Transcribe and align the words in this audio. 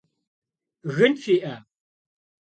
Gın 0.95 1.13
fi'e? 1.21 1.55